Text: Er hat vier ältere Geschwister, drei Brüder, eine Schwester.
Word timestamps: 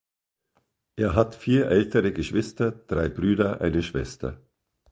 Er 0.95 1.13
hat 1.13 1.35
vier 1.35 1.67
ältere 1.67 2.11
Geschwister, 2.11 2.71
drei 2.71 3.07
Brüder, 3.07 3.61
eine 3.61 3.83
Schwester. 3.83 4.41